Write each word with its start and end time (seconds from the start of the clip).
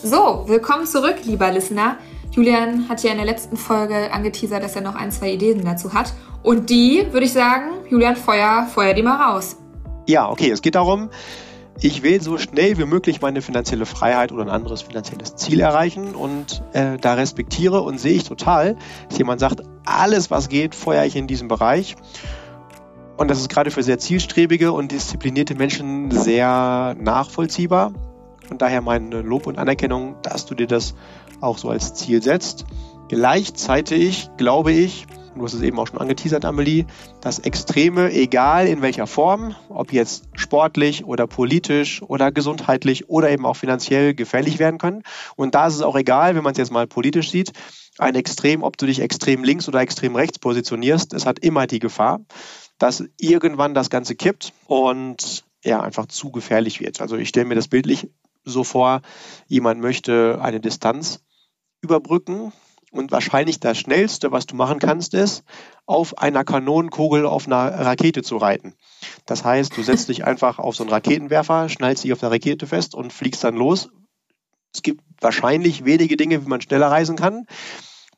So, 0.00 0.44
willkommen 0.46 0.86
zurück, 0.86 1.16
lieber 1.24 1.50
Listener. 1.50 1.96
Julian 2.30 2.88
hat 2.88 3.02
ja 3.02 3.10
in 3.10 3.16
der 3.16 3.26
letzten 3.26 3.56
Folge 3.56 4.12
angeteasert, 4.12 4.62
dass 4.62 4.76
er 4.76 4.82
noch 4.82 4.94
ein, 4.94 5.10
zwei 5.10 5.32
Ideen 5.32 5.64
dazu 5.64 5.92
hat. 5.92 6.12
Und 6.44 6.70
die, 6.70 7.08
würde 7.10 7.26
ich 7.26 7.32
sagen, 7.32 7.72
Julian, 7.90 8.14
feuer, 8.14 8.68
feuer 8.72 8.94
die 8.94 9.02
mal 9.02 9.16
raus. 9.16 9.56
Ja, 10.06 10.30
okay, 10.30 10.50
es 10.50 10.62
geht 10.62 10.76
darum, 10.76 11.10
ich 11.80 12.04
will 12.04 12.22
so 12.22 12.38
schnell 12.38 12.78
wie 12.78 12.84
möglich 12.84 13.20
meine 13.20 13.42
finanzielle 13.42 13.86
Freiheit 13.86 14.30
oder 14.30 14.42
ein 14.42 14.50
anderes 14.50 14.82
finanzielles 14.82 15.34
Ziel 15.34 15.58
erreichen 15.58 16.14
und 16.14 16.62
äh, 16.74 16.96
da 16.98 17.14
respektiere 17.14 17.82
und 17.82 17.98
sehe 17.98 18.12
ich 18.14 18.22
total, 18.22 18.76
dass 19.08 19.18
jemand 19.18 19.40
sagt, 19.40 19.62
alles 19.84 20.30
was 20.30 20.48
geht, 20.48 20.76
feuere 20.76 21.06
ich 21.06 21.16
in 21.16 21.26
diesem 21.26 21.48
Bereich. 21.48 21.96
Und 23.16 23.32
das 23.32 23.40
ist 23.40 23.48
gerade 23.48 23.72
für 23.72 23.82
sehr 23.82 23.98
zielstrebige 23.98 24.70
und 24.70 24.92
disziplinierte 24.92 25.56
Menschen 25.56 26.12
sehr 26.12 26.94
nachvollziehbar. 27.00 27.92
Und 28.50 28.62
daher 28.62 28.80
meine 28.80 29.20
Lob 29.22 29.46
und 29.46 29.58
Anerkennung, 29.58 30.16
dass 30.22 30.46
du 30.46 30.54
dir 30.54 30.66
das 30.66 30.94
auch 31.40 31.58
so 31.58 31.68
als 31.68 31.94
Ziel 31.94 32.22
setzt. 32.22 32.64
Gleichzeitig 33.08 34.30
glaube 34.36 34.72
ich, 34.72 35.06
du 35.34 35.44
hast 35.44 35.54
es 35.54 35.62
eben 35.62 35.78
auch 35.78 35.86
schon 35.86 35.98
angeteasert, 35.98 36.44
Amelie, 36.44 36.84
dass 37.20 37.38
Extreme, 37.38 38.12
egal 38.12 38.66
in 38.66 38.82
welcher 38.82 39.06
Form, 39.06 39.54
ob 39.68 39.92
jetzt 39.92 40.24
sportlich 40.34 41.04
oder 41.04 41.26
politisch 41.26 42.02
oder 42.02 42.32
gesundheitlich 42.32 43.08
oder 43.08 43.30
eben 43.30 43.46
auch 43.46 43.56
finanziell 43.56 44.14
gefährlich 44.14 44.58
werden 44.58 44.78
können. 44.78 45.02
Und 45.36 45.54
da 45.54 45.66
ist 45.66 45.76
es 45.76 45.82
auch 45.82 45.96
egal, 45.96 46.34
wenn 46.34 46.42
man 46.42 46.52
es 46.52 46.58
jetzt 46.58 46.72
mal 46.72 46.86
politisch 46.86 47.30
sieht, 47.30 47.52
ein 47.98 48.14
Extrem, 48.14 48.62
ob 48.62 48.76
du 48.76 48.86
dich 48.86 49.00
extrem 49.00 49.42
links 49.42 49.68
oder 49.68 49.80
extrem 49.80 50.14
rechts 50.14 50.38
positionierst, 50.38 51.14
es 51.14 51.26
hat 51.26 51.40
immer 51.40 51.66
die 51.66 51.80
Gefahr, 51.80 52.20
dass 52.78 53.04
irgendwann 53.18 53.74
das 53.74 53.90
Ganze 53.90 54.14
kippt 54.14 54.52
und 54.66 55.44
ja, 55.64 55.80
einfach 55.80 56.06
zu 56.06 56.30
gefährlich 56.30 56.80
wird. 56.80 57.00
Also 57.00 57.16
ich 57.16 57.28
stelle 57.28 57.46
mir 57.46 57.56
das 57.56 57.68
bildlich 57.68 58.08
so 58.50 58.64
vor, 58.64 59.02
jemand 59.46 59.80
möchte 59.80 60.38
eine 60.42 60.60
Distanz 60.60 61.24
überbrücken 61.80 62.52
und 62.90 63.12
wahrscheinlich 63.12 63.60
das 63.60 63.78
Schnellste, 63.78 64.32
was 64.32 64.46
du 64.46 64.56
machen 64.56 64.78
kannst, 64.78 65.14
ist, 65.14 65.44
auf 65.86 66.18
einer 66.18 66.44
Kanonenkugel 66.44 67.26
auf 67.26 67.46
einer 67.46 67.72
Rakete 67.72 68.22
zu 68.22 68.36
reiten. 68.36 68.74
Das 69.26 69.44
heißt, 69.44 69.76
du 69.76 69.82
setzt 69.82 70.08
dich 70.08 70.24
einfach 70.24 70.58
auf 70.58 70.76
so 70.76 70.82
einen 70.82 70.90
Raketenwerfer, 70.90 71.68
schnallst 71.68 72.04
dich 72.04 72.12
auf 72.12 72.20
der 72.20 72.30
Rakete 72.30 72.66
fest 72.66 72.94
und 72.94 73.12
fliegst 73.12 73.44
dann 73.44 73.56
los. 73.56 73.90
Es 74.74 74.82
gibt 74.82 75.02
wahrscheinlich 75.20 75.84
wenige 75.84 76.16
Dinge, 76.16 76.44
wie 76.44 76.48
man 76.48 76.60
schneller 76.60 76.90
reisen 76.90 77.16
kann. 77.16 77.46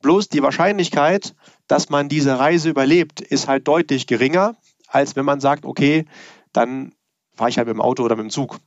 Bloß 0.02 0.28
die 0.28 0.42
Wahrscheinlichkeit, 0.42 1.34
dass 1.66 1.90
man 1.90 2.08
diese 2.08 2.38
Reise 2.38 2.70
überlebt, 2.70 3.20
ist 3.20 3.48
halt 3.48 3.68
deutlich 3.68 4.06
geringer, 4.06 4.56
als 4.88 5.14
wenn 5.14 5.24
man 5.24 5.40
sagt, 5.40 5.64
okay, 5.64 6.06
dann 6.52 6.92
fahre 7.34 7.50
ich 7.50 7.58
halt 7.58 7.68
mit 7.68 7.76
dem 7.76 7.82
Auto 7.82 8.02
oder 8.02 8.16
mit 8.16 8.24
dem 8.24 8.30
Zug. 8.30 8.58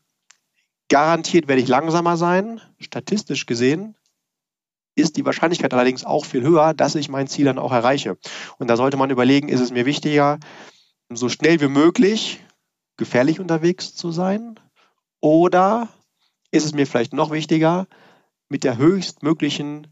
Garantiert 0.93 1.47
werde 1.47 1.59
ich 1.59 1.67
langsamer 1.67 2.17
sein, 2.17 2.61
statistisch 2.77 3.47
gesehen, 3.47 3.95
ist 4.93 5.17
die 5.17 5.25
Wahrscheinlichkeit 5.25 5.73
allerdings 5.73 6.05
auch 6.05 6.23
viel 6.23 6.43
höher, 6.43 6.75
dass 6.75 6.93
ich 6.93 7.09
mein 7.09 7.25
Ziel 7.25 7.45
dann 7.45 7.57
auch 7.57 7.71
erreiche. 7.71 8.19
Und 8.59 8.67
da 8.67 8.77
sollte 8.77 8.95
man 8.95 9.09
überlegen, 9.09 9.49
ist 9.49 9.59
es 9.59 9.71
mir 9.71 9.87
wichtiger, 9.87 10.37
so 11.09 11.29
schnell 11.29 11.59
wie 11.61 11.67
möglich 11.67 12.45
gefährlich 12.95 13.39
unterwegs 13.39 13.95
zu 13.95 14.11
sein? 14.11 14.59
Oder 15.19 15.89
ist 16.51 16.63
es 16.63 16.75
mir 16.75 16.85
vielleicht 16.85 17.13
noch 17.13 17.31
wichtiger, 17.31 17.87
mit 18.47 18.63
der 18.63 18.77
höchstmöglichen 18.77 19.87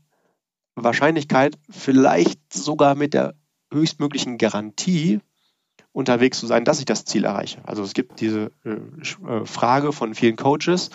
Wahrscheinlichkeit, 0.75 1.57
vielleicht 1.71 2.53
sogar 2.53 2.93
mit 2.93 3.15
der 3.15 3.33
höchstmöglichen 3.73 4.37
Garantie 4.37 5.19
unterwegs 5.93 6.39
zu 6.39 6.47
sein, 6.47 6.65
dass 6.65 6.79
ich 6.79 6.85
das 6.85 7.05
Ziel 7.05 7.25
erreiche? 7.25 7.59
Also 7.65 7.83
es 7.83 7.93
gibt 7.93 8.19
diese 8.21 8.51
äh, 8.63 8.71
äh 8.71 9.45
Frage 9.45 9.91
von 9.91 10.13
vielen 10.15 10.35
Coaches, 10.35 10.89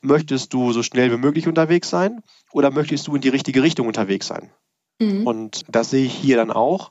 möchtest 0.00 0.52
du 0.52 0.72
so 0.72 0.82
schnell 0.82 1.10
wie 1.12 1.16
möglich 1.16 1.48
unterwegs 1.48 1.88
sein 1.88 2.22
oder 2.52 2.70
möchtest 2.70 3.06
du 3.06 3.14
in 3.14 3.22
die 3.22 3.28
richtige 3.28 3.62
Richtung 3.62 3.86
unterwegs 3.86 4.26
sein? 4.26 4.50
Mhm. 5.00 5.26
Und 5.26 5.62
das 5.68 5.90
sehe 5.90 6.04
ich 6.04 6.14
hier 6.14 6.36
dann 6.36 6.50
auch. 6.50 6.90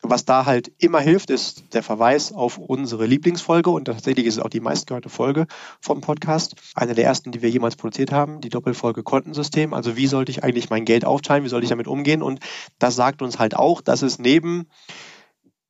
Was 0.00 0.24
da 0.24 0.46
halt 0.46 0.70
immer 0.78 1.00
hilft, 1.00 1.28
ist 1.28 1.74
der 1.74 1.82
Verweis 1.82 2.32
auf 2.32 2.56
unsere 2.56 3.06
Lieblingsfolge 3.06 3.70
und 3.70 3.86
tatsächlich 3.86 4.26
ist 4.26 4.36
es 4.36 4.40
auch 4.40 4.48
die 4.48 4.60
meistgehörte 4.60 5.08
Folge 5.08 5.46
vom 5.80 6.00
Podcast. 6.00 6.54
Eine 6.76 6.94
der 6.94 7.04
ersten, 7.04 7.32
die 7.32 7.42
wir 7.42 7.50
jemals 7.50 7.74
produziert 7.74 8.12
haben, 8.12 8.40
die 8.40 8.48
Doppelfolge 8.48 9.02
Kontensystem. 9.02 9.74
Also 9.74 9.96
wie 9.96 10.06
sollte 10.06 10.30
ich 10.30 10.44
eigentlich 10.44 10.70
mein 10.70 10.84
Geld 10.84 11.04
aufteilen? 11.04 11.42
Wie 11.42 11.48
sollte 11.48 11.64
ich 11.64 11.70
damit 11.70 11.88
umgehen? 11.88 12.22
Und 12.22 12.38
das 12.78 12.94
sagt 12.94 13.22
uns 13.22 13.40
halt 13.40 13.56
auch, 13.56 13.80
dass 13.80 14.02
es 14.02 14.20
neben 14.20 14.68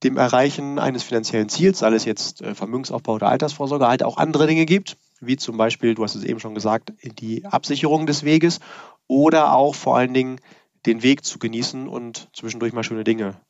dem 0.02 0.16
Erreichen 0.16 0.78
eines 0.78 1.02
finanziellen 1.02 1.48
Ziels, 1.48 1.80
sei 1.80 1.92
es 1.92 2.04
jetzt 2.04 2.40
äh, 2.42 2.54
Vermögensaufbau 2.54 3.14
oder 3.14 3.28
Altersvorsorge, 3.28 3.88
halt 3.88 4.02
auch 4.02 4.16
andere 4.16 4.46
Dinge 4.46 4.64
gibt, 4.64 4.96
wie 5.20 5.36
zum 5.36 5.56
Beispiel, 5.56 5.94
du 5.94 6.04
hast 6.04 6.14
es 6.14 6.24
eben 6.24 6.40
schon 6.40 6.54
gesagt, 6.54 6.92
die 7.02 7.44
Absicherung 7.44 8.06
des 8.06 8.22
Weges 8.22 8.60
oder 9.08 9.54
auch 9.54 9.74
vor 9.74 9.96
allen 9.96 10.14
Dingen 10.14 10.40
den 10.86 11.02
Weg 11.02 11.24
zu 11.24 11.38
genießen 11.38 11.88
und 11.88 12.28
zwischendurch 12.32 12.72
mal 12.72 12.84
schöne 12.84 13.04
Dinge 13.04 13.40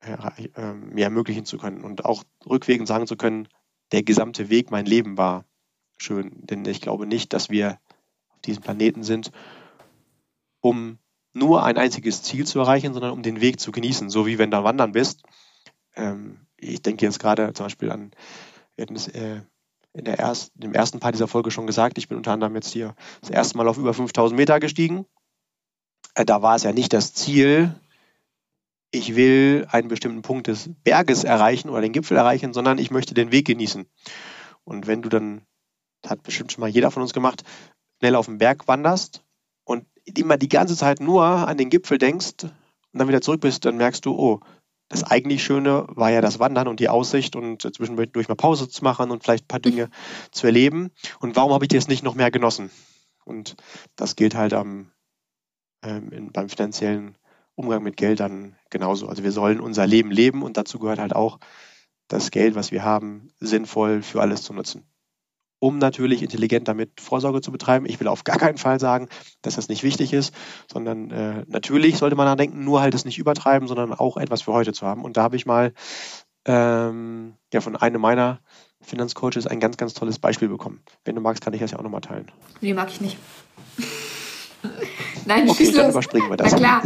äh, 0.00 0.72
mir 0.72 1.04
ermöglichen 1.04 1.44
zu 1.44 1.58
können 1.58 1.84
und 1.84 2.04
auch 2.04 2.24
rückwirkend 2.48 2.88
sagen 2.88 3.06
zu 3.06 3.16
können, 3.16 3.48
der 3.92 4.02
gesamte 4.02 4.48
Weg, 4.50 4.70
mein 4.70 4.86
Leben 4.86 5.18
war 5.18 5.44
schön. 5.96 6.32
Denn 6.46 6.64
ich 6.64 6.80
glaube 6.80 7.06
nicht, 7.06 7.32
dass 7.32 7.50
wir 7.50 7.78
auf 8.30 8.40
diesem 8.44 8.62
Planeten 8.62 9.02
sind, 9.02 9.30
um 10.60 10.98
nur 11.32 11.64
ein 11.64 11.76
einziges 11.76 12.22
Ziel 12.22 12.46
zu 12.46 12.60
erreichen, 12.60 12.92
sondern 12.92 13.12
um 13.12 13.22
den 13.22 13.40
Weg 13.40 13.60
zu 13.60 13.72
genießen. 13.72 14.08
So 14.08 14.26
wie 14.26 14.38
wenn 14.38 14.50
du 14.50 14.64
wandern 14.64 14.92
bist. 14.92 15.22
Ähm, 15.96 16.38
ich 16.56 16.82
denke 16.82 17.04
jetzt 17.04 17.18
gerade 17.18 17.52
zum 17.52 17.66
Beispiel 17.66 17.90
an 17.90 18.12
äh, 18.76 19.40
in 19.92 20.04
der 20.04 20.18
ersten, 20.18 20.62
im 20.62 20.74
ersten 20.74 20.98
Part 20.98 21.14
dieser 21.14 21.28
Folge 21.28 21.50
schon 21.50 21.66
gesagt, 21.66 21.98
ich 21.98 22.08
bin 22.08 22.16
unter 22.16 22.32
anderem 22.32 22.54
jetzt 22.56 22.72
hier 22.72 22.94
das 23.20 23.30
erste 23.30 23.56
Mal 23.56 23.68
auf 23.68 23.78
über 23.78 23.94
5000 23.94 24.36
Meter 24.36 24.58
gestiegen. 24.60 25.06
Äh, 26.14 26.24
da 26.24 26.42
war 26.42 26.56
es 26.56 26.64
ja 26.64 26.72
nicht 26.72 26.92
das 26.92 27.14
Ziel, 27.14 27.74
ich 28.94 29.16
will 29.16 29.66
einen 29.70 29.88
bestimmten 29.88 30.22
Punkt 30.22 30.46
des 30.46 30.70
Berges 30.84 31.24
erreichen 31.24 31.68
oder 31.68 31.80
den 31.80 31.92
Gipfel 31.92 32.16
erreichen, 32.16 32.52
sondern 32.52 32.78
ich 32.78 32.90
möchte 32.90 33.12
den 33.12 33.32
Weg 33.32 33.46
genießen. 33.46 33.86
Und 34.62 34.86
wenn 34.86 35.02
du 35.02 35.08
dann, 35.08 35.42
das 36.02 36.12
hat 36.12 36.22
bestimmt 36.22 36.52
schon 36.52 36.60
mal 36.60 36.70
jeder 36.70 36.90
von 36.90 37.02
uns 37.02 37.12
gemacht, 37.12 37.42
schnell 37.98 38.14
auf 38.14 38.26
den 38.26 38.38
Berg 38.38 38.68
wanderst 38.68 39.24
und 39.64 39.86
immer 40.04 40.36
die 40.36 40.48
ganze 40.48 40.76
Zeit 40.76 41.00
nur 41.00 41.24
an 41.24 41.58
den 41.58 41.70
Gipfel 41.70 41.98
denkst 41.98 42.44
und 42.44 42.52
dann 42.92 43.08
wieder 43.08 43.20
zurück 43.20 43.40
bist, 43.40 43.64
dann 43.64 43.76
merkst 43.76 44.06
du, 44.06 44.12
oh, 44.16 44.40
das 44.94 45.02
eigentlich 45.10 45.42
Schöne 45.42 45.86
war 45.88 46.10
ja 46.10 46.20
das 46.20 46.38
Wandern 46.38 46.68
und 46.68 46.78
die 46.78 46.88
Aussicht 46.88 47.34
und 47.34 47.62
zwischendurch 47.62 48.28
mal 48.28 48.36
Pause 48.36 48.68
zu 48.68 48.84
machen 48.84 49.10
und 49.10 49.24
vielleicht 49.24 49.44
ein 49.44 49.48
paar 49.48 49.60
Dinge 49.60 49.90
zu 50.30 50.46
erleben. 50.46 50.90
Und 51.18 51.34
warum 51.34 51.52
habe 51.52 51.64
ich 51.64 51.68
das 51.68 51.88
nicht 51.88 52.04
noch 52.04 52.14
mehr 52.14 52.30
genossen? 52.30 52.70
Und 53.24 53.56
das 53.96 54.14
gilt 54.14 54.36
halt 54.36 54.52
am, 54.52 54.92
ähm, 55.82 56.12
in, 56.12 56.32
beim 56.32 56.48
finanziellen 56.48 57.18
Umgang 57.56 57.82
mit 57.82 57.96
Geld 57.96 58.20
dann 58.20 58.56
genauso. 58.70 59.08
Also 59.08 59.24
wir 59.24 59.32
sollen 59.32 59.60
unser 59.60 59.86
Leben 59.86 60.12
leben 60.12 60.42
und 60.42 60.56
dazu 60.56 60.78
gehört 60.78 61.00
halt 61.00 61.16
auch 61.16 61.40
das 62.06 62.30
Geld, 62.30 62.54
was 62.54 62.70
wir 62.70 62.84
haben, 62.84 63.32
sinnvoll 63.40 64.02
für 64.02 64.20
alles 64.20 64.42
zu 64.42 64.52
nutzen 64.52 64.86
um 65.64 65.78
natürlich 65.78 66.22
intelligent 66.22 66.68
damit 66.68 67.00
Vorsorge 67.00 67.40
zu 67.40 67.50
betreiben. 67.50 67.86
Ich 67.86 67.98
will 67.98 68.06
auf 68.06 68.22
gar 68.22 68.36
keinen 68.36 68.58
Fall 68.58 68.78
sagen, 68.78 69.08
dass 69.40 69.54
das 69.54 69.70
nicht 69.70 69.82
wichtig 69.82 70.12
ist, 70.12 70.34
sondern 70.70 71.10
äh, 71.10 71.42
natürlich 71.48 71.96
sollte 71.96 72.16
man 72.16 72.26
da 72.26 72.36
denken, 72.36 72.64
nur 72.64 72.82
halt 72.82 72.94
es 72.94 73.06
nicht 73.06 73.16
übertreiben, 73.16 73.66
sondern 73.66 73.94
auch 73.94 74.18
etwas 74.18 74.42
für 74.42 74.52
heute 74.52 74.74
zu 74.74 74.86
haben. 74.86 75.02
Und 75.04 75.16
da 75.16 75.22
habe 75.22 75.36
ich 75.36 75.46
mal 75.46 75.72
ähm, 76.44 77.36
ja, 77.50 77.62
von 77.62 77.76
einem 77.76 78.02
meiner 78.02 78.40
Finanzcoaches 78.82 79.46
ein 79.46 79.58
ganz, 79.58 79.78
ganz 79.78 79.94
tolles 79.94 80.18
Beispiel 80.18 80.48
bekommen. 80.48 80.82
Wenn 81.06 81.14
du 81.14 81.22
magst, 81.22 81.42
kann 81.42 81.54
ich 81.54 81.60
das 81.60 81.70
ja 81.70 81.78
auch 81.78 81.82
nochmal 81.82 82.02
teilen. 82.02 82.30
Nee, 82.60 82.74
mag 82.74 82.90
ich 82.90 83.00
nicht. 83.00 83.16
Nein, 85.24 85.48
okay, 85.48 85.64
schieß 85.64 85.76
los. 85.76 85.92
überspringen 85.92 86.28
wir 86.28 86.36
das. 86.36 86.52
Na 86.52 86.58
klar. 86.58 86.82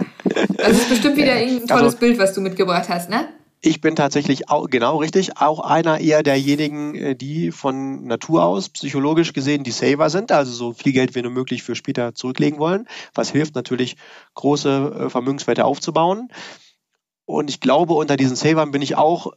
Das 0.56 0.70
ist 0.70 0.88
bestimmt 0.88 1.16
wieder 1.16 1.36
irgendein 1.40 1.66
tolles 1.66 1.94
also, 1.94 1.98
Bild, 1.98 2.16
was 2.20 2.32
du 2.32 2.42
mitgebracht 2.42 2.88
hast, 2.88 3.10
ne? 3.10 3.28
Ich 3.60 3.80
bin 3.80 3.96
tatsächlich 3.96 4.48
auch, 4.48 4.70
genau 4.70 4.98
richtig, 4.98 5.36
auch 5.38 5.58
einer 5.58 5.98
eher 5.98 6.22
derjenigen, 6.22 6.94
äh, 6.94 7.16
die 7.16 7.50
von 7.50 8.04
Natur 8.04 8.44
aus 8.44 8.68
psychologisch 8.68 9.32
gesehen 9.32 9.64
die 9.64 9.72
Saver 9.72 10.10
sind, 10.10 10.30
also 10.30 10.52
so 10.52 10.72
viel 10.72 10.92
Geld 10.92 11.14
wie 11.16 11.22
nur 11.22 11.32
möglich 11.32 11.64
für 11.64 11.74
später 11.74 12.14
zurücklegen 12.14 12.60
wollen, 12.60 12.86
was 13.14 13.30
hilft 13.30 13.56
natürlich, 13.56 13.96
große 14.34 15.06
äh, 15.06 15.10
Vermögenswerte 15.10 15.64
aufzubauen. 15.64 16.28
Und 17.24 17.50
ich 17.50 17.60
glaube, 17.60 17.94
unter 17.94 18.16
diesen 18.16 18.36
Savern 18.36 18.70
bin 18.70 18.80
ich 18.80 18.96
auch 18.96 19.32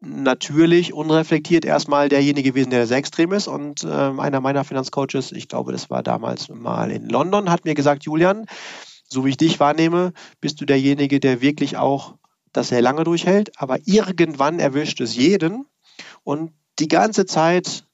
natürlich 0.00 0.92
unreflektiert 0.94 1.64
erstmal 1.64 2.08
derjenige 2.08 2.50
gewesen, 2.50 2.70
der 2.70 2.86
sehr 2.86 2.96
extrem 2.96 3.32
ist. 3.32 3.48
Und 3.48 3.84
äh, 3.84 3.88
einer 3.88 4.40
meiner 4.40 4.64
Finanzcoaches, 4.64 5.30
ich 5.30 5.48
glaube, 5.48 5.72
das 5.72 5.90
war 5.90 6.02
damals 6.02 6.48
mal 6.48 6.90
in 6.90 7.08
London, 7.08 7.50
hat 7.50 7.64
mir 7.66 7.74
gesagt, 7.74 8.04
Julian, 8.04 8.46
so 9.04 9.24
wie 9.24 9.30
ich 9.30 9.36
dich 9.36 9.60
wahrnehme, 9.60 10.14
bist 10.40 10.60
du 10.60 10.64
derjenige, 10.64 11.20
der 11.20 11.42
wirklich 11.42 11.76
auch 11.76 12.14
das 12.52 12.68
sehr 12.68 12.82
lange 12.82 13.04
durchhält, 13.04 13.58
aber 13.60 13.78
irgendwann 13.84 14.58
erwischt 14.58 15.00
es 15.00 15.16
jeden 15.16 15.66
und 16.22 16.52
die 16.78 16.88
ganze 16.88 17.26
Zeit 17.26 17.86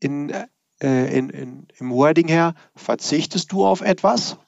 in, 0.00 0.30
äh, 0.30 1.18
in, 1.18 1.30
in, 1.30 1.68
im 1.78 1.90
Wording 1.90 2.28
her 2.28 2.54
verzichtest 2.74 3.52
du 3.52 3.64
auf 3.64 3.80
etwas, 3.80 4.38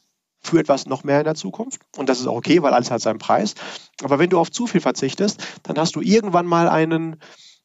für 0.41 0.58
etwas 0.58 0.87
noch 0.87 1.05
mehr 1.05 1.19
in 1.19 1.25
der 1.25 1.35
Zukunft. 1.35 1.81
Und 1.96 2.08
das 2.08 2.20
ist 2.20 2.26
auch 2.26 2.37
okay, 2.37 2.62
weil 2.62 2.75
alles 2.75 2.91
hat 2.91 3.00
seinen 3.00 3.19
Preis. 3.19 3.55
Aber 4.02 4.19
wenn 4.19 4.31
du 4.31 4.38
auf 4.38 4.50
zu 4.50 4.67
viel 4.67 4.81
verzichtest, 4.81 5.43
dann 5.62 5.79
hast 5.79 5.96
du 5.96 6.00
irgendwann 6.00 6.46
mal 6.46 6.69
einen 6.69 7.17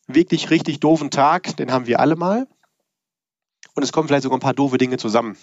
wirklich 0.08 0.50
richtig 0.50 0.80
doofen 0.80 1.12
Tag, 1.12 1.58
den 1.58 1.72
haben 1.72 1.88
wir 1.88 2.00
alle 2.00 2.16
mal. 2.16 2.48
Und 3.76 3.84
es 3.84 3.92
kommen 3.92 4.08
vielleicht 4.08 4.24
sogar 4.24 4.38
ein 4.38 4.42
paar 4.42 4.54
doofe 4.54 4.78
Dinge 4.78 4.98
zusammen. 4.98 5.38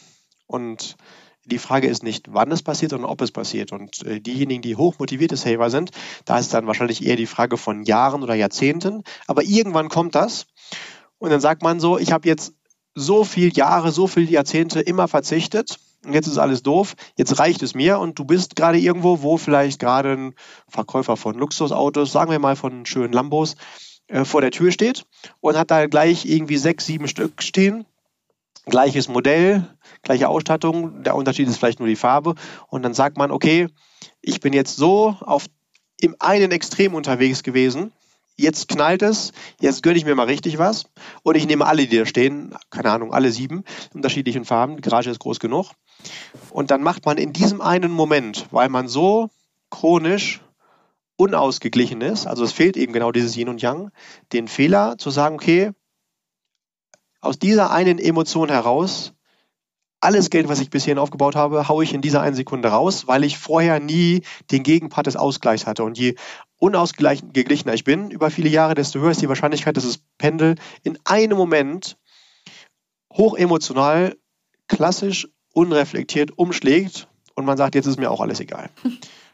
Und 0.47 0.97
die 1.47 1.59
Frage 1.59 1.87
ist 1.87 2.03
nicht, 2.03 2.27
wann 2.33 2.51
es 2.51 2.63
passiert, 2.63 2.91
sondern 2.91 3.11
ob 3.11 3.21
es 3.23 3.31
passiert. 3.31 3.73
Und 3.73 4.05
äh, 4.05 4.21
diejenigen, 4.21 4.63
die 4.63 4.77
hochmotivierte 4.77 5.37
Saver 5.37 5.71
sind, 5.71 5.91
da 6.25 6.39
ist 6.39 6.53
dann 6.53 6.67
wahrscheinlich 6.67 7.05
eher 7.05 7.17
die 7.17 7.27
Frage 7.27 7.57
von 7.57 7.85
Jahren 7.85 8.23
oder 8.23 8.35
Jahrzehnten. 8.35 9.03
Aber 9.27 9.43
irgendwann 9.43 9.89
kommt 9.89 10.15
das. 10.15 10.47
Und 11.19 11.31
dann 11.31 11.41
sagt 11.41 11.63
man 11.63 11.81
so, 11.81 11.99
ich 11.99 12.13
habe 12.13 12.29
jetzt 12.29 12.53
so 12.95 13.25
viele 13.25 13.53
Jahre, 13.53 13.93
so 13.93 14.07
viele 14.07 14.31
Jahrzehnte 14.31 14.81
immer 14.81 15.09
verzichtet. 15.09 15.79
Und 16.05 16.13
jetzt 16.13 16.27
ist 16.27 16.39
alles 16.39 16.63
doof. 16.63 16.95
Jetzt 17.17 17.39
reicht 17.39 17.63
es 17.63 17.75
mir. 17.75 17.99
Und 17.99 18.19
du 18.19 18.25
bist 18.25 18.57
gerade 18.57 18.79
irgendwo, 18.79 19.23
wo 19.23 19.37
vielleicht 19.37 19.81
gerade 19.81 20.13
ein 20.13 20.35
Verkäufer 20.69 21.17
von 21.17 21.37
Luxusautos, 21.37 22.13
sagen 22.13 22.31
wir 22.31 22.39
mal 22.39 22.57
von 22.57 22.87
schönen 22.87 23.13
Lambos, 23.13 23.57
äh, 24.09 24.25
vor 24.25 24.41
der 24.41 24.51
Tür 24.51 24.73
steht 24.73 25.05
und 25.41 25.57
hat 25.57 25.71
da 25.71 25.87
gleich 25.87 26.27
irgendwie 26.27 26.57
sechs, 26.57 26.87
sieben 26.87 27.09
Stück 27.09 27.43
stehen. 27.43 27.87
Gleiches 28.67 29.09
Modell, 29.09 29.65
gleiche 30.03 30.29
Ausstattung. 30.29 31.03
Der 31.03 31.15
Unterschied 31.15 31.49
ist 31.49 31.57
vielleicht 31.57 31.79
nur 31.79 31.89
die 31.89 31.97
Farbe. 31.97 32.35
Und 32.69 32.83
dann 32.83 32.95
sagt 32.95 33.17
man, 33.17 33.31
okay, 33.31 33.69
ich 34.21 34.41
bin 34.41 34.53
jetzt 34.53 34.77
so 34.77 35.17
auf 35.21 35.47
im 36.01 36.17
einen 36.19 36.51
Extrem 36.51 36.95
unterwegs 36.95 37.43
gewesen. 37.43 37.93
Jetzt 38.39 38.69
knallt 38.69 39.01
es, 39.01 39.33
jetzt 39.61 39.83
gönne 39.83 39.97
ich 39.97 40.05
mir 40.05 40.15
mal 40.15 40.27
richtig 40.27 40.59
was. 40.59 40.85
Und 41.23 41.37
ich 41.37 41.47
nehme 41.47 41.65
alle, 41.65 41.87
die 41.87 41.97
da 41.97 42.05
stehen, 42.05 42.55
keine 42.69 42.91
Ahnung, 42.91 43.15
alle 43.15 43.33
sieben, 43.33 43.65
unterschiedlichen 43.95 44.45
Farben. 44.45 44.77
Die 44.77 44.83
Garage 44.83 45.11
ist 45.11 45.21
groß 45.21 45.41
genug. 45.41 45.71
Und 46.51 46.71
dann 46.71 46.83
macht 46.83 47.07
man 47.07 47.17
in 47.17 47.33
diesem 47.33 47.63
einen 47.63 47.93
Moment, 47.93 48.47
weil 48.51 48.69
man 48.69 48.89
so 48.89 49.31
chronisch 49.71 50.43
unausgeglichen 51.17 52.03
ist, 52.03 52.27
also 52.27 52.45
es 52.45 52.53
fehlt 52.53 52.77
eben 52.77 52.93
genau 52.93 53.11
dieses 53.11 53.37
Yin 53.37 53.49
und 53.49 53.63
Yang, 53.63 53.91
den 54.33 54.49
Fehler 54.49 54.99
zu 54.99 55.11
sagen, 55.11 55.37
okay, 55.37 55.73
aus 57.21 57.39
dieser 57.39 57.71
einen 57.71 57.99
Emotion 57.99 58.49
heraus, 58.49 59.13
alles 60.01 60.31
Geld, 60.31 60.49
was 60.49 60.61
ich 60.61 60.71
bis 60.71 60.85
hierhin 60.85 60.99
aufgebaut 60.99 61.37
habe, 61.37 61.69
haue 61.69 61.83
ich 61.83 61.95
in 61.95 62.03
dieser 62.03 62.21
einen 62.21 62.37
Sekunde 62.37 62.69
raus, 62.69 63.07
weil 63.07 63.25
ich 63.25 63.39
vorher 63.39 63.81
nie 63.81 64.23
den 64.51 64.63
Gegenpart 64.63 65.07
des 65.07 65.17
Ausgleichs 65.17 65.67
hatte. 65.67 65.85
Und 65.85 65.99
je 65.99 66.15
unausgeglichener 66.59 67.75
ich 67.75 67.85
bin 67.85 68.11
über 68.11 68.31
viele 68.31 68.49
Jahre, 68.49 68.75
desto 68.75 69.01
höher 69.01 69.11
ist 69.11 69.23
die 69.23 69.29
Wahrscheinlichkeit, 69.29 69.77
dass 69.77 69.85
das 69.85 70.01
Pendel 70.19 70.57
in 70.83 70.99
einem 71.05 71.37
Moment 71.37 71.97
hochemotional, 73.13 74.17
klassisch, 74.69 75.29
unreflektiert 75.55 76.37
umschlägt 76.37 77.09
und 77.35 77.47
man 77.47 77.57
sagt, 77.57 77.75
jetzt 77.75 77.87
ist 77.87 77.99
mir 77.99 78.11
auch 78.11 78.21
alles 78.21 78.41
egal. 78.41 78.71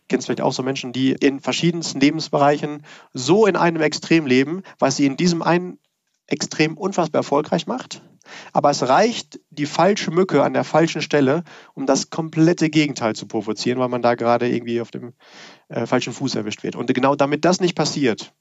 kennst 0.09 0.27
vielleicht 0.27 0.43
auch 0.43 0.53
so 0.53 0.63
Menschen, 0.63 0.93
die 0.93 1.13
in 1.13 1.41
verschiedensten 1.41 1.99
Lebensbereichen 1.99 2.85
so 3.15 3.47
in 3.47 3.57
einem 3.57 3.81
Extrem 3.81 4.27
leben, 4.27 4.63
was 4.79 4.97
sie 4.97 5.07
in 5.07 5.17
diesem 5.17 5.43
einen 5.43 5.79
Extrem 6.33 6.79
unfassbar 6.79 7.21
erfolgreich 7.21 7.67
macht. 7.67 8.03
Aber 8.53 8.71
es 8.71 8.89
reicht 8.89 9.39
die 9.51 9.67
falsche 9.67 10.11
Mücke 10.11 10.43
an 10.43 10.55
der 10.55 10.65
falschen 10.65 11.03
Stelle, 11.03 11.45
um 11.75 11.85
das 11.85 12.09
komplette 12.09 12.71
Gegenteil 12.71 13.15
zu 13.15 13.27
provozieren, 13.27 13.79
weil 13.79 13.91
man 13.91 14.01
da 14.01 14.15
gerade 14.15 14.49
irgendwie 14.49 14.81
auf 14.81 14.91
dem 14.91 15.13
äh, 15.69 15.87
falschen 15.87 16.15
Fuß 16.15 16.35
erwischt 16.37 16.63
wird. 16.63 16.75
Und 16.75 16.93
genau 16.95 17.17
damit 17.17 17.45
das 17.45 17.61
nicht 17.61 17.75
passiert, 17.75 18.33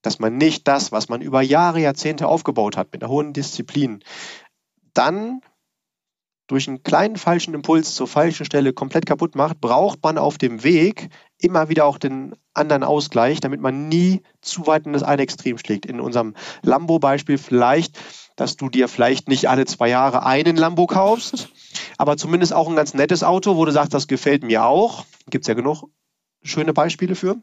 dass 0.00 0.18
man 0.18 0.38
nicht 0.38 0.66
das, 0.66 0.92
was 0.92 1.10
man 1.10 1.20
über 1.20 1.42
Jahre, 1.42 1.80
Jahrzehnte 1.80 2.26
aufgebaut 2.26 2.76
hat, 2.78 2.92
mit 2.92 3.02
einer 3.02 3.12
hohen 3.12 3.34
Disziplin, 3.34 4.02
dann 4.94 5.42
durch 6.46 6.68
einen 6.68 6.82
kleinen 6.82 7.16
falschen 7.16 7.54
Impuls 7.54 7.94
zur 7.94 8.06
falschen 8.06 8.44
Stelle 8.44 8.72
komplett 8.72 9.06
kaputt 9.06 9.34
macht, 9.34 9.60
braucht 9.60 10.02
man 10.02 10.18
auf 10.18 10.38
dem 10.38 10.62
Weg 10.62 11.08
immer 11.38 11.68
wieder 11.68 11.84
auch 11.84 11.98
den 11.98 12.34
anderen 12.54 12.84
Ausgleich, 12.84 13.40
damit 13.40 13.60
man 13.60 13.88
nie 13.88 14.22
zu 14.40 14.66
weit 14.66 14.86
in 14.86 14.92
das 14.92 15.02
eine 15.02 15.22
Extrem 15.22 15.58
schlägt. 15.58 15.86
In 15.86 16.00
unserem 16.00 16.34
Lambo-Beispiel 16.62 17.38
vielleicht, 17.38 17.98
dass 18.36 18.56
du 18.56 18.68
dir 18.68 18.88
vielleicht 18.88 19.28
nicht 19.28 19.48
alle 19.48 19.66
zwei 19.66 19.88
Jahre 19.88 20.24
einen 20.24 20.56
Lambo 20.56 20.86
kaufst, 20.86 21.48
aber 21.98 22.16
zumindest 22.16 22.52
auch 22.52 22.68
ein 22.68 22.76
ganz 22.76 22.94
nettes 22.94 23.22
Auto, 23.22 23.56
wo 23.56 23.64
du 23.64 23.72
sagst, 23.72 23.92
das 23.92 24.06
gefällt 24.06 24.44
mir 24.44 24.64
auch. 24.64 25.04
Gibt 25.28 25.44
es 25.44 25.48
ja 25.48 25.54
genug 25.54 25.84
schöne 26.42 26.72
Beispiele 26.72 27.16
für. 27.16 27.36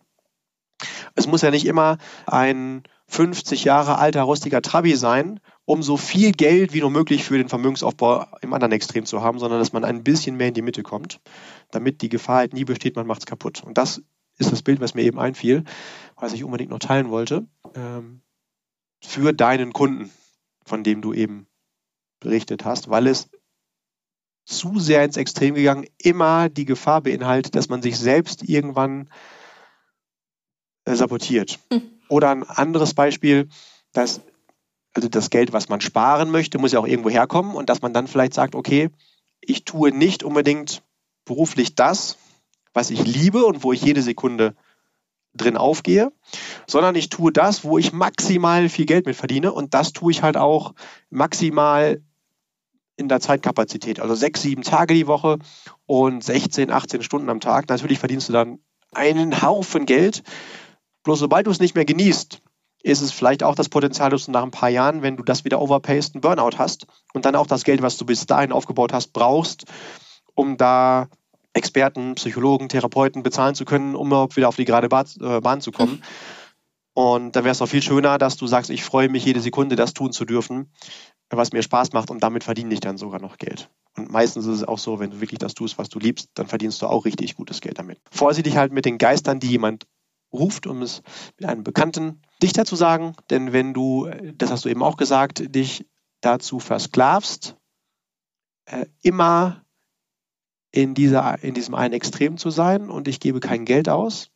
Es 1.16 1.28
muss 1.28 1.42
ja 1.42 1.52
nicht 1.52 1.66
immer 1.66 1.98
ein 2.26 2.84
50 3.08 3.64
Jahre 3.64 3.98
alter 3.98 4.24
rostiger 4.24 4.62
Trabi 4.62 4.96
sein, 4.96 5.40
um 5.66 5.82
so 5.82 5.98
viel 5.98 6.32
Geld 6.32 6.74
wie 6.74 6.82
nur 6.82 6.92
möglich 6.92 7.24
für 7.24 7.38
den 7.38 7.50
Vermögensaufbau 7.50 8.28
im 8.42 8.54
anderen 8.54 8.74
Extrem 8.74 9.06
zu 9.06 9.22
haben, 9.22 9.40
sondern 9.40 9.60
dass 9.60 9.74
man 9.74 9.86
ein 9.86 10.04
bisschen 10.04 10.36
mehr 10.36 10.50
in 10.50 10.54
die 10.54 10.62
Mitte 10.62 10.84
kommt, 10.84 11.22
damit 11.72 12.02
die 12.02 12.10
Gefahr 12.10 12.38
halt 12.38 12.54
nie 12.54 12.66
besteht, 12.66 12.96
man 12.96 13.08
macht 13.08 13.22
es 13.22 13.26
kaputt. 13.26 13.64
Und 13.64 13.78
das 13.78 14.02
ist 14.38 14.52
das 14.52 14.62
Bild, 14.62 14.82
was 14.82 14.94
mir 14.94 15.04
eben 15.04 15.20
einfiel, 15.20 15.64
was 16.16 16.34
ich 16.34 16.44
unbedingt 16.44 16.72
noch 16.72 16.80
teilen 16.80 17.10
wollte, 17.10 17.48
ähm, 17.76 18.22
für 19.02 19.34
deinen 19.34 19.74
Kunden, 19.74 20.12
von 20.66 20.84
dem 20.84 21.02
du 21.02 21.14
eben 21.14 21.48
berichtet 22.20 22.66
hast, 22.66 22.90
weil 22.90 23.08
es 23.08 23.30
zu 24.46 24.80
sehr 24.80 25.04
ins 25.06 25.18
Extrem 25.18 25.56
gegangen 25.56 25.88
immer 25.98 26.50
die 26.50 26.66
Gefahr 26.66 27.02
beinhaltet, 27.02 27.56
dass 27.56 27.70
man 27.70 27.82
sich 27.82 27.98
selbst 27.98 28.44
irgendwann 28.48 29.10
äh, 30.86 30.96
sabotiert. 30.96 31.60
Hm. 31.72 31.82
Oder 32.10 32.32
ein 32.32 32.44
anderes 32.44 32.94
Beispiel, 32.94 33.48
dass 33.94 34.22
also 34.94 35.08
das 35.10 35.30
Geld, 35.30 35.54
was 35.54 35.70
man 35.70 35.82
sparen 35.82 36.32
möchte, 36.32 36.60
muss 36.60 36.72
ja 36.72 36.80
auch 36.80 36.88
irgendwo 36.88 37.10
herkommen 37.10 37.56
und 37.56 37.70
dass 37.70 37.82
man 37.82 37.94
dann 37.94 38.08
vielleicht 38.08 38.34
sagt, 38.34 38.56
okay, 38.56 38.90
ich 39.42 39.66
tue 39.66 39.92
nicht 39.92 40.24
unbedingt 40.24 40.84
beruflich 41.26 41.76
das, 41.76 42.18
was 42.74 42.90
ich 42.90 43.06
liebe 43.06 43.46
und 43.46 43.64
wo 43.64 43.74
ich 43.74 43.82
jede 43.82 44.02
Sekunde 44.02 44.56
drin 45.34 45.58
aufgehe, 45.58 46.12
sondern 46.68 46.96
ich 46.96 47.10
tue 47.10 47.32
das, 47.32 47.64
wo 47.64 47.78
ich 47.78 47.92
maximal 47.92 48.70
viel 48.70 48.86
Geld 48.86 49.06
mit 49.06 49.16
verdiene 49.16 49.52
und 49.52 49.74
das 49.74 49.94
tue 49.94 50.12
ich 50.12 50.22
halt 50.22 50.38
auch 50.38 50.74
maximal 51.10 52.02
in 52.96 53.10
der 53.10 53.20
Zeitkapazität, 53.20 54.00
also 54.00 54.14
sechs, 54.14 54.44
sieben 54.44 54.62
Tage 54.62 54.94
die 54.94 55.08
Woche 55.08 55.40
und 55.88 56.24
16, 56.24 56.70
18 56.70 57.02
Stunden 57.02 57.30
am 57.30 57.40
Tag. 57.40 57.68
Natürlich 57.68 57.98
verdienst 57.98 58.30
du 58.30 58.34
dann 58.34 58.60
einen 58.92 59.42
Haufen 59.42 59.88
Geld. 59.88 60.22
Bloß 61.04 61.18
sobald 61.18 61.48
du 61.48 61.52
es 61.52 61.60
nicht 61.60 61.74
mehr 61.74 61.86
genießt, 61.86 62.42
ist 62.84 63.02
es 63.02 63.12
vielleicht 63.12 63.44
auch 63.44 63.56
das 63.56 63.70
Potenzial, 63.70 64.10
dass 64.10 64.26
du 64.26 64.32
nach 64.32 64.44
ein 64.44 64.52
paar 64.52 64.70
Jahren, 64.70 65.02
wenn 65.02 65.18
du 65.18 65.24
das 65.24 65.46
wieder 65.46 65.62
overpayst, 65.62 66.16
einen 66.16 66.22
Burnout 66.22 66.58
hast 66.58 66.86
und 67.14 67.26
dann 67.26 67.36
auch 67.36 67.48
das 67.48 67.64
Geld, 67.64 67.82
was 67.82 67.98
du 67.98 68.06
bis 68.06 68.26
dahin 68.26 68.52
aufgebaut 68.52 68.94
hast, 68.94 69.14
brauchst, 69.14 69.66
um 70.36 70.58
da 70.58 71.08
Experten, 71.54 72.16
Psychologen, 72.16 72.68
Therapeuten 72.68 73.24
bezahlen 73.24 73.56
zu 73.56 73.64
können, 73.64 73.96
um 73.96 74.08
überhaupt 74.08 74.36
wieder 74.36 74.50
auf 74.50 74.58
die 74.58 74.66
gerade 74.66 74.88
äh, 74.88 75.40
Bahn 75.40 75.62
zu 75.62 75.72
kommen. 75.72 76.04
Und 76.94 77.36
da 77.36 77.44
wäre 77.44 77.54
es 77.54 77.62
auch 77.62 77.68
viel 77.68 77.82
schöner, 77.82 78.18
dass 78.18 78.38
du 78.38 78.48
sagst, 78.48 78.70
ich 78.70 78.84
freue 78.84 79.10
mich 79.10 79.26
jede 79.26 79.40
Sekunde, 79.40 79.76
das 79.76 79.94
tun 79.94 80.12
zu 80.12 80.26
dürfen, 80.26 80.72
was 81.30 81.52
mir 81.52 81.64
Spaß 81.64 81.94
macht 81.94 82.12
und 82.12 82.22
damit 82.22 82.44
verdiene 82.44 82.74
ich 82.74 82.82
dann 82.82 82.98
sogar 82.98 83.20
noch 83.20 83.38
Geld. 83.38 83.70
Und 83.98 84.12
meistens 84.12 84.46
ist 84.46 84.58
es 84.58 84.64
auch 84.64 84.78
so, 84.78 85.00
wenn 85.00 85.12
du 85.12 85.22
wirklich 85.22 85.40
das 85.40 85.54
tust, 85.54 85.78
was 85.78 85.90
du 85.90 86.00
liebst, 86.00 86.30
dann 86.34 86.48
verdienst 86.48 86.82
du 86.82 86.88
auch 86.88 87.06
richtig 87.06 87.36
gutes 87.36 87.62
Geld 87.62 87.80
damit. 87.80 88.00
Vorsichtig 88.12 88.58
halt 88.58 88.74
mit 88.74 88.86
den 88.86 88.98
Geistern, 88.98 89.40
die 89.40 89.48
jemand 89.48 89.86
ruft, 90.34 90.68
um 90.68 90.82
es 90.82 91.02
mit 91.38 91.48
einem 91.48 91.64
bekannten 91.64 92.22
Dichter 92.42 92.66
zu 92.66 92.76
sagen. 92.76 93.16
Denn 93.30 93.54
wenn 93.54 93.74
du, 93.74 94.10
das 94.36 94.52
hast 94.52 94.66
du 94.66 94.70
eben 94.70 94.84
auch 94.84 94.98
gesagt, 94.98 95.56
dich 95.56 95.86
dazu 96.22 96.60
versklavst, 96.60 97.56
äh, 98.66 98.86
immer 99.02 99.64
in, 100.72 100.96
dieser, 100.96 101.42
in 101.44 101.54
diesem 101.54 101.76
einen 101.76 101.94
Extrem 101.94 102.38
zu 102.38 102.50
sein 102.50 102.90
und 102.90 103.08
ich 103.08 103.20
gebe 103.20 103.40
kein 103.40 103.66
Geld 103.66 103.90
aus, 103.90 104.32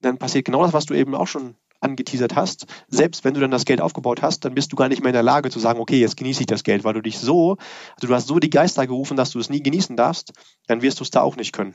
dann 0.00 0.18
passiert 0.18 0.46
genau 0.46 0.62
das, 0.64 0.72
was 0.72 0.86
du 0.86 0.94
eben 0.94 1.14
auch 1.14 1.26
schon 1.26 1.56
angeteasert 1.80 2.36
hast. 2.36 2.66
Selbst 2.88 3.24
wenn 3.24 3.34
du 3.34 3.40
dann 3.40 3.50
das 3.50 3.64
Geld 3.64 3.80
aufgebaut 3.80 4.22
hast, 4.22 4.44
dann 4.44 4.54
bist 4.54 4.72
du 4.72 4.76
gar 4.76 4.88
nicht 4.88 5.02
mehr 5.02 5.10
in 5.10 5.14
der 5.14 5.22
Lage 5.22 5.50
zu 5.50 5.58
sagen, 5.58 5.80
okay, 5.80 5.98
jetzt 5.98 6.16
genieße 6.16 6.40
ich 6.40 6.46
das 6.46 6.64
Geld, 6.64 6.84
weil 6.84 6.94
du 6.94 7.02
dich 7.02 7.18
so, 7.18 7.56
also 7.96 8.06
du 8.06 8.14
hast 8.14 8.28
so 8.28 8.38
die 8.38 8.50
Geister 8.50 8.86
gerufen, 8.86 9.16
dass 9.16 9.30
du 9.30 9.40
es 9.40 9.50
nie 9.50 9.62
genießen 9.62 9.96
darfst, 9.96 10.32
dann 10.66 10.82
wirst 10.82 11.00
du 11.00 11.04
es 11.04 11.10
da 11.10 11.20
auch 11.20 11.36
nicht 11.36 11.52
können. 11.52 11.74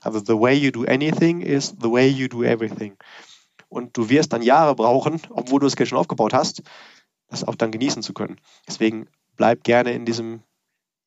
Also 0.00 0.20
the 0.20 0.38
way 0.38 0.54
you 0.54 0.70
do 0.70 0.84
anything 0.84 1.40
is 1.40 1.74
the 1.80 1.90
way 1.90 2.08
you 2.08 2.28
do 2.28 2.42
everything. 2.42 2.96
Und 3.68 3.96
du 3.96 4.08
wirst 4.08 4.32
dann 4.32 4.42
Jahre 4.42 4.74
brauchen, 4.74 5.20
obwohl 5.30 5.60
du 5.60 5.66
das 5.66 5.76
Geld 5.76 5.88
schon 5.88 5.98
aufgebaut 5.98 6.34
hast, 6.34 6.62
das 7.28 7.44
auch 7.44 7.54
dann 7.54 7.70
genießen 7.70 8.02
zu 8.02 8.12
können. 8.12 8.40
Deswegen 8.66 9.08
bleib 9.36 9.62
gerne 9.62 9.92
in 9.92 10.04
diesem 10.04 10.42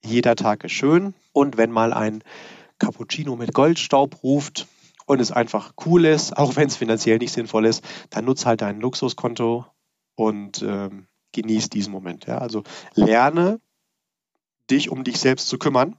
jeder 0.05 0.35
Tag 0.35 0.63
ist 0.63 0.73
schön. 0.73 1.13
Und 1.31 1.57
wenn 1.57 1.71
mal 1.71 1.93
ein 1.93 2.23
Cappuccino 2.79 3.35
mit 3.35 3.53
Goldstaub 3.53 4.23
ruft 4.23 4.67
und 5.05 5.19
es 5.19 5.31
einfach 5.31 5.73
cool 5.85 6.05
ist, 6.05 6.37
auch 6.37 6.55
wenn 6.55 6.67
es 6.67 6.75
finanziell 6.75 7.17
nicht 7.17 7.33
sinnvoll 7.33 7.65
ist, 7.65 7.83
dann 8.09 8.25
nutze 8.25 8.45
halt 8.45 8.61
dein 8.61 8.79
Luxuskonto 8.79 9.65
und 10.15 10.61
ähm, 10.61 11.07
genieß 11.31 11.69
diesen 11.69 11.91
Moment. 11.91 12.25
Ja? 12.25 12.37
Also 12.37 12.63
lerne 12.93 13.59
dich 14.69 14.89
um 14.89 15.03
dich 15.03 15.19
selbst 15.19 15.47
zu 15.47 15.57
kümmern 15.57 15.95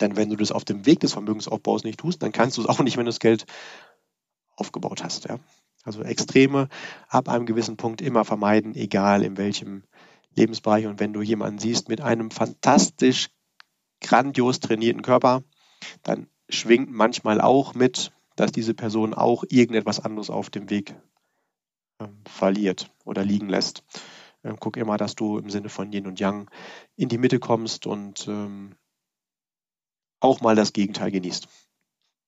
denn 0.00 0.16
wenn 0.16 0.30
du 0.30 0.36
das 0.36 0.52
auf 0.52 0.64
dem 0.64 0.86
Weg 0.86 1.00
des 1.00 1.12
Vermögensaufbaus 1.12 1.84
nicht 1.84 2.00
tust, 2.00 2.22
dann 2.22 2.32
kannst 2.32 2.56
du 2.56 2.62
es 2.62 2.68
auch 2.68 2.80
nicht, 2.80 2.96
wenn 2.96 3.04
du 3.04 3.10
das 3.10 3.20
Geld 3.20 3.46
aufgebaut 4.56 5.02
hast. 5.02 5.28
Ja? 5.28 5.38
Also 5.84 6.02
Extreme 6.02 6.68
ab 7.08 7.28
einem 7.28 7.46
gewissen 7.46 7.76
Punkt 7.76 8.00
immer 8.00 8.24
vermeiden, 8.24 8.74
egal 8.74 9.22
in 9.22 9.36
welchem 9.36 9.84
Lebensbereich. 10.34 10.86
Und 10.86 11.00
wenn 11.00 11.12
du 11.12 11.22
jemanden 11.22 11.58
siehst 11.58 11.88
mit 11.88 12.00
einem 12.00 12.30
fantastisch 12.30 13.30
grandios 14.00 14.60
trainierten 14.60 15.02
Körper, 15.02 15.42
dann 16.02 16.28
schwingt 16.48 16.90
manchmal 16.90 17.40
auch 17.40 17.74
mit, 17.74 18.12
dass 18.36 18.52
diese 18.52 18.74
Person 18.74 19.14
auch 19.14 19.44
irgendetwas 19.48 20.00
anderes 20.00 20.28
auf 20.30 20.50
dem 20.50 20.68
Weg 20.70 20.94
ähm, 22.00 22.18
verliert 22.26 22.90
oder 23.04 23.24
liegen 23.24 23.48
lässt. 23.48 23.82
Ähm, 24.44 24.56
guck 24.60 24.76
immer, 24.76 24.96
dass 24.96 25.14
du 25.14 25.38
im 25.38 25.50
Sinne 25.50 25.68
von 25.68 25.92
Yin 25.92 26.06
und 26.06 26.20
Yang 26.20 26.50
in 26.96 27.08
die 27.08 27.18
Mitte 27.18 27.38
kommst 27.38 27.86
und 27.86 28.28
ähm, 28.28 28.76
auch 30.26 30.40
mal 30.40 30.56
das 30.56 30.72
Gegenteil 30.72 31.10
genießt. 31.10 31.46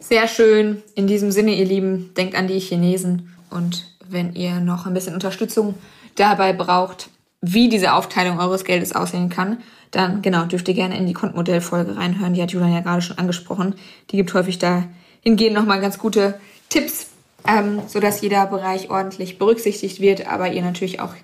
Sehr 0.01 0.29
schön. 0.29 0.83
In 0.95 1.07
diesem 1.07 1.33
Sinne, 1.33 1.55
ihr 1.55 1.65
Lieben, 1.65 2.15
denkt 2.15 2.37
an 2.37 2.47
die 2.47 2.61
Chinesen. 2.61 3.35
Und 3.51 3.97
wenn 4.09 4.35
ihr 4.35 4.61
noch 4.61 4.87
ein 4.87 4.95
bisschen 4.95 5.15
Unterstützung 5.15 5.75
dabei 6.15 6.53
braucht, 6.53 7.11
wie 7.41 7.69
diese 7.69 7.93
Aufteilung 7.93 8.39
eures 8.39 8.65
Geldes 8.65 8.95
aussehen 8.95 9.29
kann, 9.29 9.59
dann 9.91 10.23
genau 10.23 10.45
dürft 10.45 10.69
ihr 10.69 10.75
gerne 10.75 10.97
in 10.97 11.07
die 11.07 11.15
Kontenmodellfolge 11.15 11.97
reinhören. 11.97 12.35
Die 12.35 12.43
hat 12.43 12.53
Julian 12.53 12.73
ja 12.73 12.81
gerade 12.81 13.03
schon 13.03 13.19
angesprochen. 13.19 13.75
Die 14.11 14.17
gibt 14.17 14.33
häufig 14.35 14.59
dahingehend 14.59 15.55
nochmal 15.55 15.81
ganz 15.81 15.99
gute 15.99 16.39
Tipps, 16.69 17.09
ähm, 17.47 17.81
sodass 17.87 18.21
jeder 18.21 18.47
Bereich 18.47 18.91
ordentlich 18.91 19.39
berücksichtigt 19.39 20.01
wird, 20.01 20.27
aber 20.27 20.53
ihr 20.53 20.63
natürlich 20.63 21.01
auch 21.01 21.15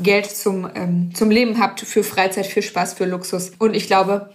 Geld 0.00 0.26
zum, 0.26 0.68
ähm, 0.74 1.14
zum 1.14 1.30
Leben 1.30 1.58
habt, 1.58 1.80
für 1.80 2.04
Freizeit, 2.04 2.46
für 2.46 2.62
Spaß, 2.62 2.94
für 2.94 3.04
Luxus. 3.04 3.52
Und 3.58 3.74
ich 3.74 3.86
glaube, 3.86 4.30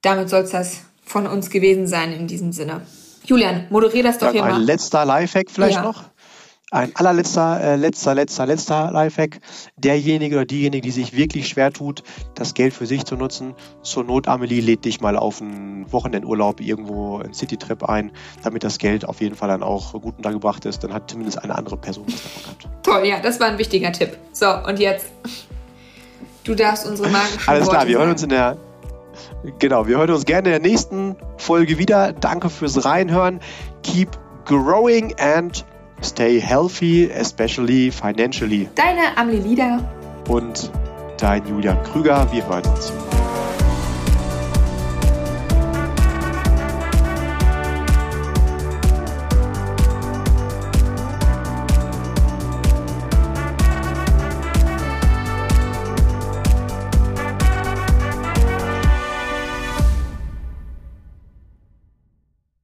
damit 0.00 0.28
soll 0.28 0.42
es 0.42 0.50
das 0.50 0.84
von 1.12 1.26
uns 1.26 1.50
gewesen 1.50 1.86
sein 1.86 2.12
in 2.12 2.26
diesem 2.26 2.52
Sinne. 2.52 2.80
Julian, 3.24 3.66
moderier 3.70 4.02
das 4.02 4.18
doch 4.18 4.28
ja, 4.28 4.32
hier 4.32 4.44
ein 4.44 4.50
mal. 4.50 4.60
Ein 4.60 4.66
letzter 4.66 5.04
Lifehack 5.04 5.50
vielleicht 5.50 5.76
ja. 5.76 5.82
noch. 5.82 6.04
Ein 6.72 6.96
allerletzter, 6.96 7.60
äh, 7.60 7.76
letzter, 7.76 8.14
letzter, 8.14 8.46
letzter 8.46 8.90
Lifehack. 8.90 9.40
Derjenige 9.76 10.36
oder 10.36 10.46
diejenige, 10.46 10.80
die 10.80 10.90
sich 10.90 11.14
wirklich 11.14 11.46
schwer 11.46 11.70
tut, 11.70 12.02
das 12.34 12.54
Geld 12.54 12.72
für 12.72 12.86
sich 12.86 13.04
zu 13.04 13.14
nutzen. 13.14 13.54
Zur 13.82 14.04
Not, 14.04 14.26
Amelie, 14.26 14.62
lädt 14.62 14.86
dich 14.86 15.02
mal 15.02 15.18
auf 15.18 15.42
einen 15.42 15.92
Wochenendurlaub 15.92 16.62
irgendwo, 16.62 17.18
einen 17.18 17.34
Citytrip 17.34 17.84
ein, 17.84 18.10
damit 18.42 18.64
das 18.64 18.78
Geld 18.78 19.04
auf 19.04 19.20
jeden 19.20 19.34
Fall 19.34 19.48
dann 19.48 19.62
auch 19.62 19.92
gut 19.92 20.16
untergebracht 20.16 20.64
ist. 20.64 20.82
Dann 20.82 20.94
hat 20.94 21.10
zumindest 21.10 21.42
eine 21.42 21.54
andere 21.54 21.76
Person 21.76 22.06
was 22.06 22.22
davon 22.22 22.42
gehabt. 22.42 22.68
Toll, 22.82 23.06
ja, 23.06 23.20
das 23.20 23.38
war 23.38 23.48
ein 23.48 23.58
wichtiger 23.58 23.92
Tipp. 23.92 24.16
So, 24.32 24.46
und 24.66 24.78
jetzt, 24.78 25.08
du 26.44 26.54
darfst 26.54 26.86
unsere 26.86 27.10
magischen 27.10 27.48
Alles 27.48 27.68
klar, 27.68 27.86
wir 27.86 27.98
hören 27.98 28.10
uns 28.10 28.22
in 28.22 28.30
der 28.30 28.56
Genau, 29.58 29.86
wir 29.86 29.98
hören 29.98 30.10
uns 30.10 30.24
gerne 30.24 30.54
in 30.54 30.62
der 30.62 30.70
nächsten 30.70 31.16
Folge 31.36 31.78
wieder. 31.78 32.12
Danke 32.12 32.48
fürs 32.48 32.84
Reinhören. 32.84 33.40
Keep 33.82 34.10
growing 34.44 35.14
and 35.18 35.64
Stay 36.02 36.40
healthy, 36.40 37.08
especially 37.10 37.90
financially. 37.90 38.68
Deine 38.74 39.16
Amelie 39.16 39.40
Lieder. 39.40 39.78
Und 40.28 40.70
dein 41.16 41.46
Julian 41.46 41.80
Krüger. 41.84 42.26
Wir 42.32 42.46
hören 42.48 42.66
uns. 42.66 42.92